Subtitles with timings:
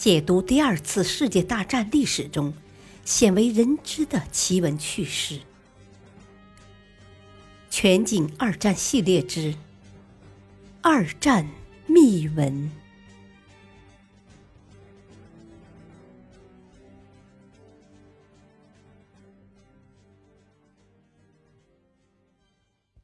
[0.00, 2.54] 解读第二次世界大战历史中
[3.04, 5.42] 鲜为人知的奇闻趣事。
[7.68, 9.54] 全景二战系列之
[10.80, 11.46] 二战
[11.86, 12.70] 秘闻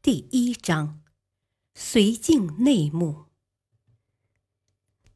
[0.00, 1.02] 第一章：
[1.78, 3.26] 绥靖内幕。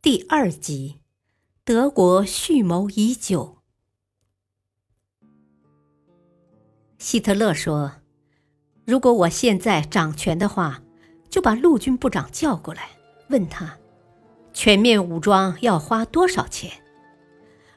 [0.02, 0.99] 第二集：
[1.72, 3.58] 德国蓄谋已久。
[6.98, 7.92] 希特勒说
[8.84, 10.82] ：“如果我现在掌权的话，
[11.28, 12.88] 就把陆军部长叫过来，
[13.28, 13.78] 问他，
[14.52, 16.72] 全面武装要花多少钱。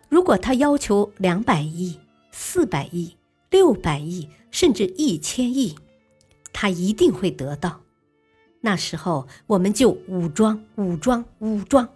[0.09, 1.99] 如果他要求两百亿、
[2.31, 3.15] 四百亿、
[3.51, 5.77] 六百亿，甚至一千亿，
[6.51, 7.81] 他一定会得到。
[8.61, 11.87] 那时候，我们就武装、武装、武装。”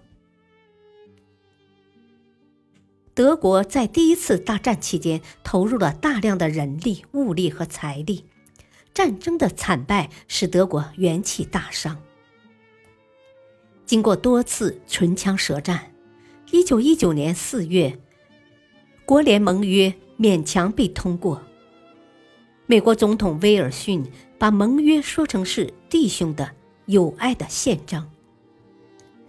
[3.17, 8.25] 德国在第一次大战期间投入了大量的人力、物力和财力，
[8.93, 11.97] 战争的惨败使德国元气大伤。
[13.87, 15.91] 经过多次唇枪舌战，
[16.51, 17.97] 一九一九年四月，
[19.03, 21.41] 国联盟约勉强被通过。
[22.67, 24.05] 美国总统威尔逊
[24.37, 26.51] 把盟约说成是弟兄的
[26.85, 28.11] 友爱的宪章，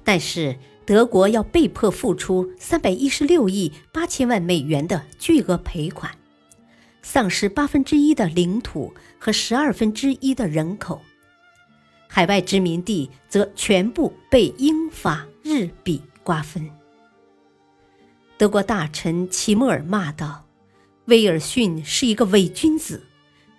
[0.05, 0.59] 但是。
[0.89, 6.11] 德国要被迫付出三百一十六亿八千万美元的巨额赔款，
[7.03, 11.03] 丧失八分之一的领土和十二分之一的人口，
[12.09, 16.67] 海外殖民地则全部被英法日比瓜分。
[18.39, 20.47] 德国大臣齐默尔骂道
[21.05, 23.05] ：“威尔逊是一个伪君子，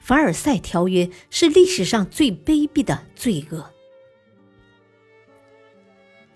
[0.01, 3.69] 凡尔赛条约是历史上最卑鄙的罪恶。”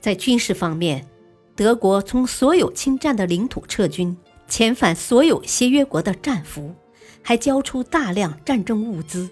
[0.03, 1.07] 在军事方面，
[1.55, 4.17] 德国从所有侵占的领土撤军，
[4.49, 6.75] 遣返所有协约国的战俘，
[7.21, 9.29] 还交出大量战争物资，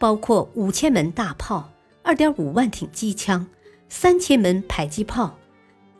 [0.00, 1.70] 包括五千门大炮、
[2.02, 3.46] 二点五万挺机枪、
[3.88, 5.38] 三千门迫击炮、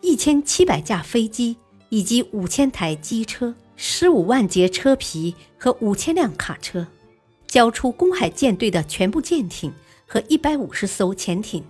[0.01, 1.57] 一千七百架飞机
[1.89, 6.85] 以及五千台机车、十五万节车皮和五千辆卡车，
[7.47, 9.73] 交出公海舰队的全部舰艇
[10.09, 11.63] 和一百五十艘潜艇。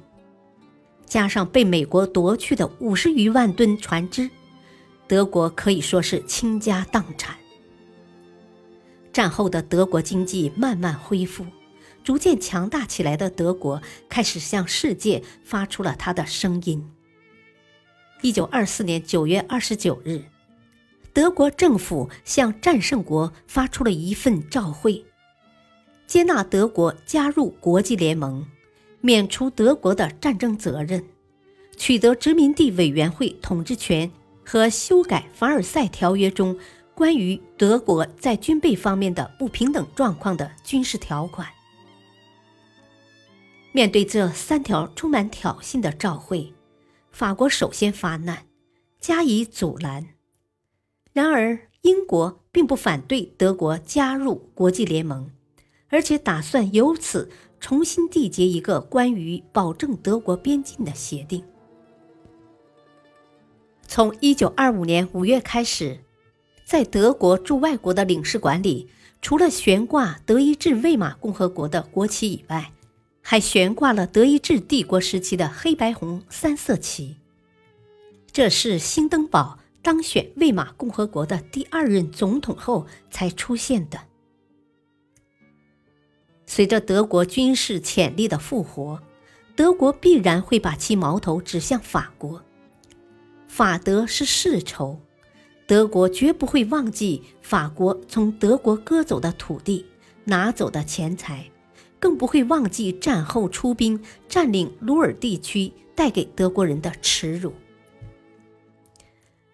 [1.13, 4.31] 加上被美国夺去的五十余万吨船只，
[5.07, 7.37] 德国可以说是倾家荡产。
[9.13, 11.45] 战后的德国经济慢慢恢复，
[12.03, 16.91] 逐渐强大起来的德国开始向世界发出了他的声音。
[18.23, 20.23] 一九二四年九月二十九日，
[21.13, 25.05] 德国政府向战胜国发出了一份照会，
[26.07, 28.47] 接纳德国加入国际联盟。
[29.03, 31.05] 免除德国的战争责任，
[31.77, 34.09] 取得殖民地委员会统治权
[34.45, 36.57] 和修改凡尔赛条约中
[36.95, 41.49] 关于德国在军备方面的不平等状况的军事条款。
[43.73, 46.55] 面对这三条充满挑衅的照会，
[47.11, 48.47] 法国首先发难，
[49.01, 50.11] 加以阻拦。
[51.13, 55.33] 然而，英国并不反对德国加入国际联盟，
[55.89, 57.29] 而且打算由此。
[57.63, 61.45] 重新缔结一个关于保证德国边境的协定。
[63.87, 66.01] 从一九二五年五月开始，
[66.65, 68.89] 在德国驻外国的领事馆里，
[69.23, 72.73] 除了悬挂德意志魏玛共和国的国旗以外，
[73.23, 77.17] 还悬挂了德意志帝国时期的黑白红三色旗。
[78.33, 84.01] 这是兴登堡当选魏玛共和国的第二任总统后才出现的。
[86.55, 89.01] 随着德国军事潜力的复活，
[89.57, 92.43] 德国必然会把其矛头指向法国。
[93.49, 95.01] 法德是世仇，
[95.67, 99.87] 德国绝不会忘记法国从德国割走的土地、
[100.25, 101.51] 拿走的钱财，
[101.99, 107.55] 更不会忘记战后出兵占领鲁尔地区带给德国人的耻辱。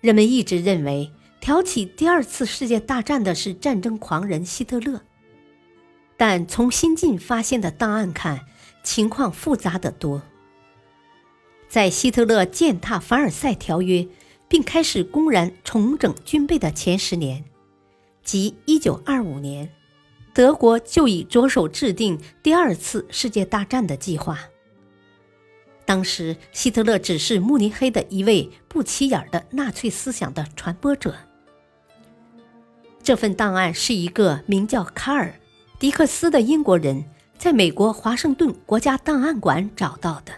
[0.01, 5.01] 人们一直认为，挑起第二次世界大战的是战争狂人希特勒。
[6.19, 8.45] 但从新近发现的档案看，
[8.83, 10.21] 情况复杂得多。
[11.69, 14.09] 在希特勒践踏凡尔赛条约，
[14.49, 17.45] 并开始公然重整军备的前十年，
[18.25, 19.71] 即1925年，
[20.35, 24.41] 德国就已着手制定第二次世界大战的计划。
[25.85, 31.15] 当时，希特勒只是慕尼黑的一位不起眼的纳粹思想的传播者。
[33.05, 35.39] 这份档案是一个名叫卡尔。
[35.79, 37.05] 迪克斯的英国人
[37.39, 40.33] 在美国华盛顿国家档案馆找到的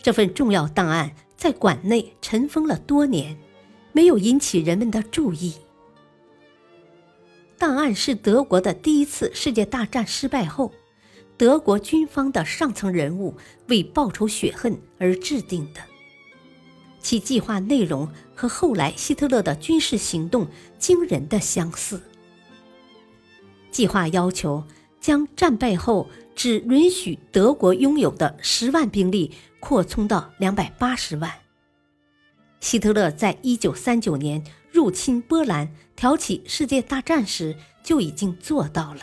[0.00, 3.36] 这份重要档案，在馆内尘封了多年，
[3.90, 5.56] 没有引起人们的注意。
[7.58, 10.70] 档案是德国的第一次世界大战失败后，
[11.36, 13.34] 德国军方的上层人物
[13.66, 15.80] 为报仇雪恨而制定的。
[17.00, 20.46] 其计划内容和后来希特勒的军事行动
[20.78, 22.00] 惊人的相似。
[23.76, 24.64] 计划要求
[25.02, 29.30] 将战败后只允许德国拥有的十万兵力
[29.60, 31.30] 扩充到两百八十万。
[32.58, 34.42] 希特勒在一九三九年
[34.72, 39.00] 入侵波兰、挑起世界大战时就已经做到了。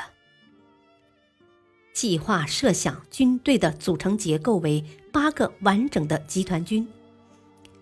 [1.93, 6.87] 计划设想军队的组成结构为八个完整的集团军。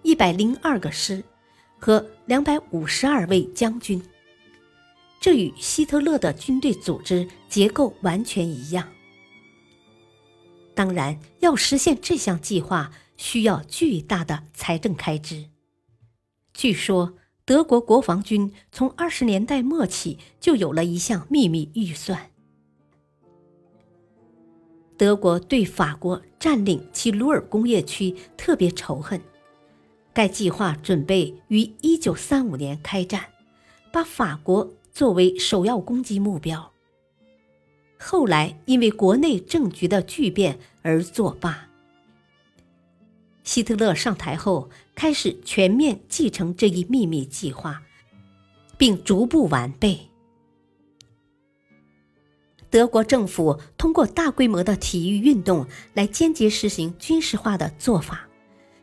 [0.02, 1.24] 一百零二个师
[1.80, 4.04] 和两百五十二位将军，
[5.22, 8.92] 这与希特勒的军队组织结构完全一样。
[10.74, 15.46] 当然，要实现这项计划需要巨大的财政开支。
[16.56, 17.14] 据说，
[17.46, 22.32] 德国国防军从二十年代末起就有了一项秘密预算。
[24.98, 29.22] 德国对法国占领其鲁尔工业区特别仇恨。
[30.14, 33.24] 该计划准备于1935年开战，
[33.94, 36.72] 把法国作为首要攻击目标。
[37.98, 41.70] 后来因为国内政局的巨变而作罢。
[43.44, 47.82] 希特勒上台后，开始全面继承这一秘密计划，
[48.78, 50.00] 并逐步完备。
[52.70, 58.28] 德国政府通过大规模的体育运动来间接实行军事化的做法。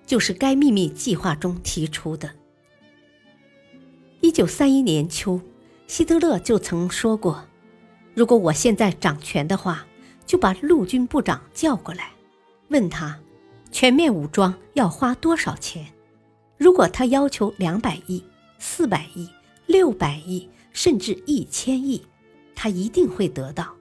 [0.07, 2.31] 就是该秘密计划中提出的。
[4.23, 5.39] 一九三一年秋，
[5.89, 7.43] 希特勒就曾说过
[8.15, 9.87] ：“如果我现在掌权的话，
[10.27, 12.11] 就把陆军部长叫过来，
[12.69, 13.19] 问他，
[13.73, 15.87] 全面武装要花多少钱？
[16.59, 18.23] 如果他要求两百亿、
[18.59, 19.31] 四百亿、
[19.67, 22.05] 六百亿，甚至一千亿，
[22.55, 23.75] 他一定会得到。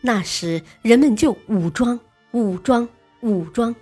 [0.00, 2.00] 那时人们就武装、
[2.32, 2.88] 武装、
[3.20, 3.76] 武装。”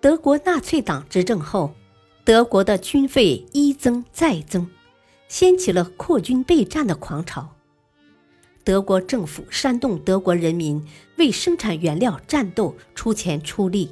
[0.00, 1.72] 德国纳粹党执政后，
[2.24, 4.68] 德国的军费一增再增，
[5.30, 7.48] 掀起了扩军备战的狂潮。
[8.64, 10.84] 德国政府煽动德国人民
[11.18, 13.88] 为生产原料战斗出钱出力，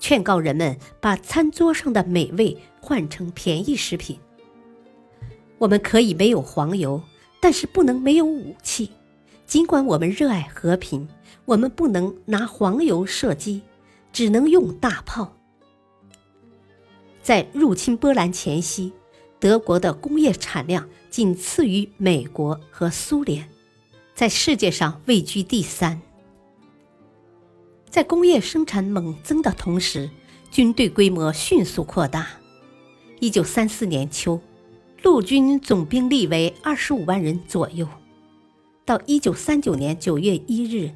[0.00, 4.18] 劝告人们把餐桌上的美味换成便宜食品。
[5.56, 7.00] 我们可以没有黄油，
[7.40, 8.90] 但是不能没有武器。
[9.46, 11.08] 尽管我们热爱和平，
[11.44, 13.62] 我们不能拿黄油射击，
[14.12, 15.32] 只能用大炮。
[17.22, 18.92] 在入侵波兰前夕，
[19.42, 23.48] 德国的工业产量仅次于美国和苏联，
[24.14, 26.00] 在世界上位居第三。
[27.90, 30.08] 在工业生产猛增的同时，
[30.52, 32.28] 军队规模迅速扩大。
[33.18, 34.40] 一九三四年秋，
[35.02, 37.88] 陆军总兵力为二十五万人左右。
[38.84, 40.88] 到一九三九年九月一日，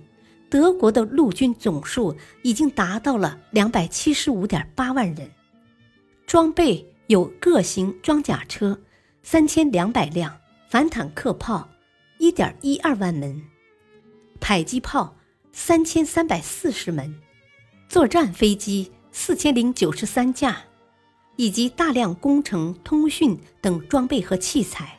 [0.49, 2.15] 德国的陆军总数
[2.45, 5.29] 已经达到了两百七十五点八万人。
[6.29, 8.81] 装备有各型装甲车
[9.23, 11.69] 三千两百辆，反坦克炮
[12.19, 13.43] 一点一二万门，
[14.41, 15.17] 迫击炮
[15.53, 17.21] 三千三百四十门，
[17.89, 20.65] 作战飞机四千零九十三架，
[21.37, 24.99] 以及大量工程、通讯等装备和器材。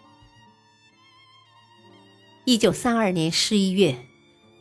[2.46, 4.08] 一九三二年十一月，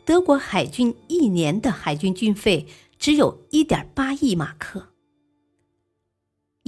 [0.03, 2.67] 德国海军一年的海军军费
[2.99, 4.89] 只有一点八亿马克。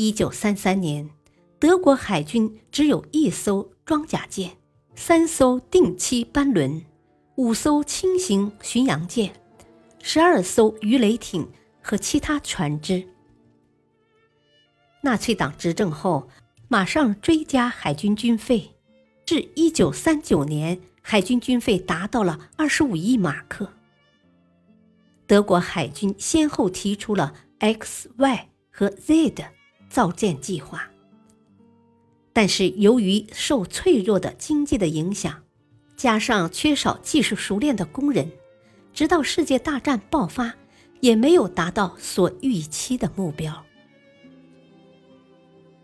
[0.02, 1.10] 一九三三年，
[1.60, 4.52] 德国海军只有一艘装甲舰、
[4.96, 6.86] 三艘定期班轮、
[7.36, 9.34] 五艘轻型巡洋舰、
[10.02, 11.46] 十二艘鱼雷艇
[11.82, 13.10] 和其他船只。
[15.02, 16.30] 纳粹党执政后，
[16.70, 18.72] 马上追加海军军费，
[19.26, 23.70] 至一九三九年，海军军费达到了二十五亿马克。
[25.28, 29.59] 德国海军先后提出了 X、Y 和 Z 的。
[29.90, 30.90] 造舰计划，
[32.32, 35.44] 但是由于受脆弱的经济的影响，
[35.98, 38.32] 加上缺少技术熟练的工人，
[38.94, 40.54] 直到世界大战爆发，
[41.00, 43.66] 也没有达到所预期的目标。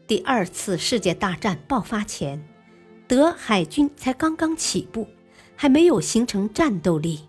[0.08, 2.48] 第二次世界大战爆发前，
[3.08, 5.08] 德海军才刚刚起步，
[5.56, 7.22] 还没有形成战斗力。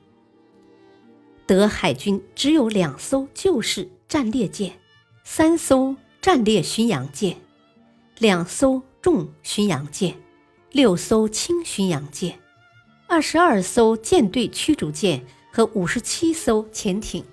[1.46, 4.78] 德海军只有两艘旧式战列舰，
[5.24, 5.96] 三艘。
[6.26, 7.36] 战列巡洋舰，
[8.18, 10.12] 两艘重巡洋舰，
[10.72, 12.36] 六艘轻巡洋舰，
[13.06, 17.24] 二十二艘舰队驱逐舰和五十七艘潜艇。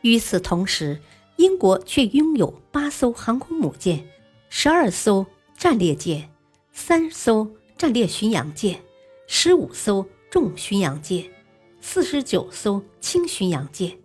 [0.00, 1.00] 与此同时，
[1.36, 4.04] 英国却拥有八艘航空母舰、
[4.48, 5.24] 十二艘
[5.56, 6.28] 战列舰、
[6.72, 8.82] 三艘战列巡洋舰、
[9.28, 11.30] 十五艘重巡洋舰、
[11.80, 13.96] 四十九艘轻巡洋舰、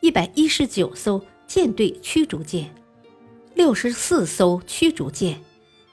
[0.00, 2.70] 一百一十九艘舰队驱逐舰、
[3.54, 5.42] 六十四艘驱逐舰、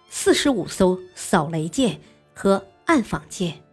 [0.09, 1.97] 四十五艘扫雷舰
[2.33, 3.63] 和暗访舰。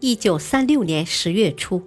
[0.00, 1.82] 一九三六年十月初，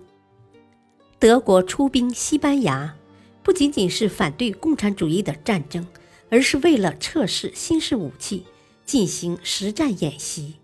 [1.17, 2.95] 德国出兵西班牙，
[3.41, 5.87] 不仅仅是反对共产主义的战争，
[6.29, 8.45] 而是为了测试新式武器，
[8.85, 10.57] 进行实战演习。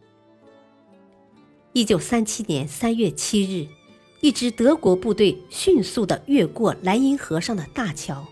[1.73, 3.67] 一九三七年三月七日，
[4.19, 8.27] 一支德国部队迅速地越过莱茵河上的大桥，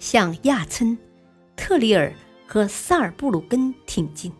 [0.00, 0.98] 向亚琛、
[1.54, 2.12] 特里尔
[2.44, 4.32] 和萨尔布鲁根挺进，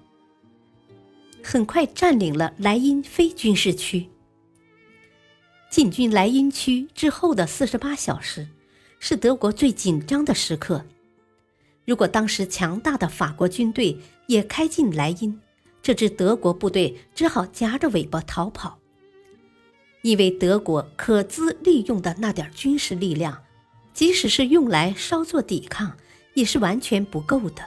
[1.42, 4.08] 很快占领了莱茵非军事区。
[5.70, 8.48] 进军莱茵区之后的四十八小时，
[8.98, 10.84] 是德国最紧张的时刻。
[11.84, 15.40] 如果当时强大的法国军队也开进莱茵，
[15.80, 18.78] 这支德国部队只好夹着尾巴逃跑。
[20.08, 23.44] 因为德国可资利用的那点军事力量，
[23.92, 25.98] 即使是用来稍作抵抗，
[26.32, 27.62] 也是完全不够的。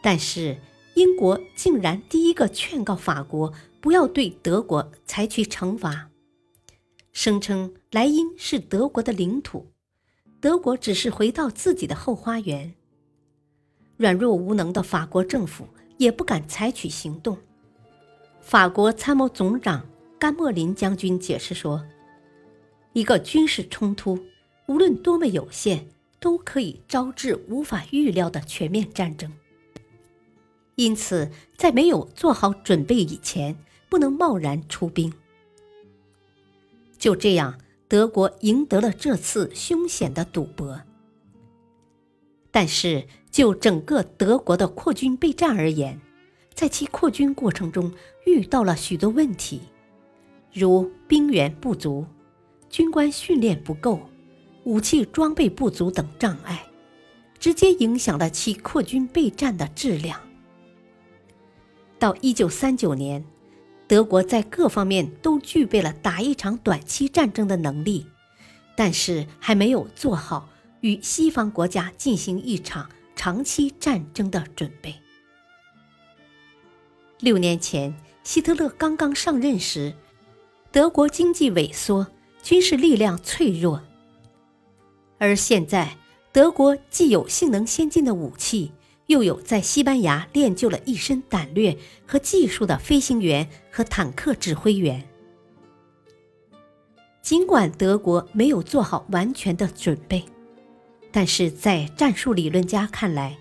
[0.00, 0.58] 但是
[0.94, 3.52] 英国竟然第一个劝告法国。
[3.82, 6.08] 不要对德国采取惩罚，
[7.12, 9.66] 声称莱茵是德国的领土，
[10.40, 12.72] 德国只是回到自己的后花园。
[13.98, 17.36] 软弱无能的法国政府也不敢采取行动。
[18.40, 19.86] 法国参谋总长
[20.18, 21.84] 甘莫林将军解释说
[22.94, 24.18] ：“一个军事冲突，
[24.66, 25.88] 无论多么有限，
[26.20, 29.32] 都可以招致无法预料的全面战争。
[30.76, 33.56] 因此，在没有做好准备以前。”
[33.86, 35.12] 不能贸然出兵。
[36.98, 40.80] 就这样，德国赢得了这次凶险的赌博。
[42.50, 46.00] 但是，就整个德国的扩军备战而言，
[46.54, 47.92] 在其扩军过程中
[48.26, 49.60] 遇到了许多问题，
[50.54, 52.06] 如兵源不足、
[52.70, 54.00] 军官训练不够、
[54.64, 56.64] 武器装备不足等障碍，
[57.38, 60.18] 直接影响了其扩军备战的质量。
[61.98, 63.22] 到一九三九年。
[63.86, 68.06] 德国在各方面都具备了打一场短期战争的能力，
[68.74, 70.48] 但是还没有做好
[70.80, 74.94] 与西方国家进行一场长期战争的准备。
[77.20, 77.94] 六年前，
[78.24, 79.94] 希特勒刚刚上任时，
[80.74, 82.04] 德国经济萎缩，
[82.42, 83.80] 军事力量脆弱，
[85.18, 85.96] 而现在，
[86.32, 88.72] 德国既有性能先进的武器。
[89.06, 91.76] 又有在西班牙练就了一身胆略
[92.06, 95.06] 和技术的飞行员和坦克指挥员。
[97.22, 100.24] 尽管德国没有做好完全的准备，
[101.12, 103.38] 但是在战术理论家看来，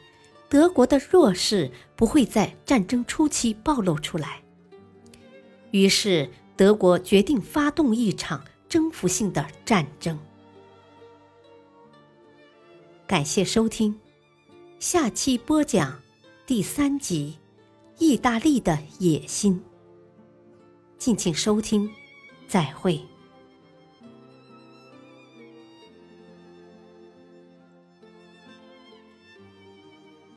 [0.50, 4.44] 德国的弱势不会在战争初期暴露出来。
[5.72, 10.20] 于是，德国决定发动一场征服性的战争。
[13.08, 14.00] 感谢收听。
[14.80, 16.02] 下期播讲
[16.46, 17.38] 第三集
[18.04, 19.56] 《意大利的野心》，
[20.98, 21.90] 敬请收听，
[22.48, 23.00] 再会。